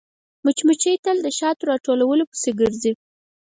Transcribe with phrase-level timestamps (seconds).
[0.43, 2.91] مچمچۍ تل د شاتو راټولولو پسې ګرځي